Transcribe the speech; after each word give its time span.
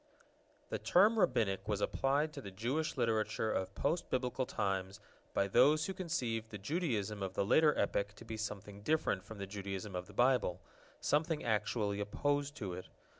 The 0.69 0.79
term 0.79 1.19
Rabbinic 1.19 1.67
was 1.67 1.79
applied 1.79 2.33
to 2.33 2.41
the 2.41 2.49
Jewish 2.49 2.97
Literature 2.97 3.51
of 3.51 3.75
post 3.75 4.09
Biblical 4.09 4.47
times 4.47 4.99
by 5.35 5.47
those 5.47 5.85
who 5.85 5.93
conceived 5.93 6.49
the 6.49 6.57
Judaism 6.57 7.21
of 7.21 7.35
the 7.35 7.45
later 7.45 7.77
epoch 7.77 8.13
to 8.15 8.25
be 8.25 8.35
something 8.35 8.81
different 8.81 9.23
from 9.23 9.37
the 9.37 9.45
Judaism 9.45 9.95
of 9.95 10.07
the 10.07 10.13
Bible, 10.13 10.59
something 11.01 11.43
actually 11.43 11.99
opposed 11.99 12.55
to 12.55 12.73
it. 12.73 12.87